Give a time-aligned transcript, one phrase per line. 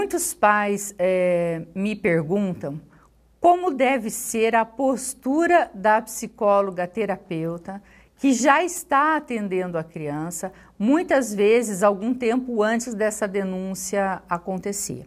[0.00, 2.80] Muitos pais é, me perguntam
[3.38, 7.82] como deve ser a postura da psicóloga terapeuta
[8.16, 15.06] que já está atendendo a criança, muitas vezes algum tempo antes dessa denúncia acontecer.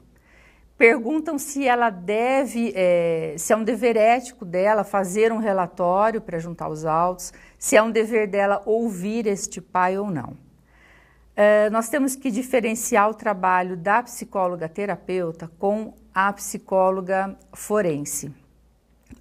[0.78, 6.38] Perguntam se ela deve, é, se é um dever ético dela fazer um relatório para
[6.38, 10.38] juntar os autos, se é um dever dela ouvir este pai ou não.
[11.36, 18.32] É, nós temos que diferenciar o trabalho da psicóloga terapeuta com a psicóloga forense.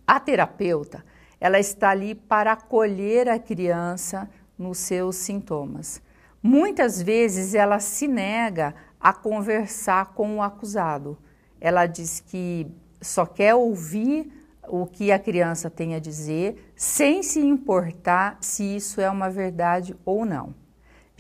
[0.07, 1.03] A terapeuta,
[1.41, 6.03] ela está ali para acolher a criança nos seus sintomas.
[6.43, 11.17] Muitas vezes ela se nega a conversar com o acusado.
[11.61, 12.67] Ela diz que
[13.01, 14.31] só quer ouvir
[14.69, 19.97] o que a criança tem a dizer, sem se importar se isso é uma verdade
[20.05, 20.62] ou não.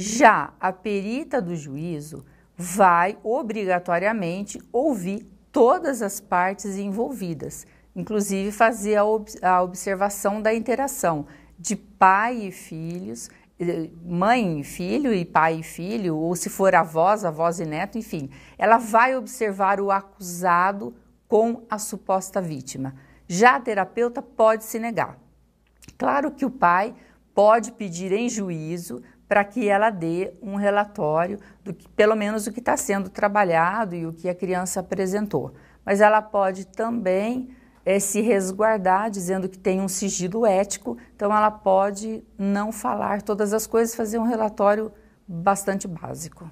[0.02, 2.24] Já a perita do juízo
[2.56, 11.26] vai obrigatoriamente ouvir todas as partes envolvidas, inclusive fazer a, ob a observação da interação
[11.56, 16.74] de pai e filhos, eh, mãe e filho e pai e filho, ou se for
[16.74, 18.28] avós, avós e neto, enfim.
[18.58, 20.96] Ela vai observar o acusado
[21.28, 22.94] com a suposta vítima.
[23.28, 25.16] Já a terapeuta pode se negar.
[25.96, 26.92] Claro que o pai
[27.34, 32.52] pode pedir em juízo para que ela dê um relatório do que, pelo menos, o
[32.52, 35.54] que está sendo trabalhado e o que a criança apresentou.
[35.84, 37.48] Mas ela pode também
[37.84, 43.52] é, se resguardar, dizendo que tem um sigilo ético, então ela pode não falar todas
[43.52, 44.92] as coisas, fazer um relatório
[45.26, 46.50] bastante básico.